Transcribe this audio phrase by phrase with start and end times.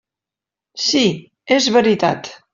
[0.85, 1.03] Sí,
[1.59, 2.35] és veritat.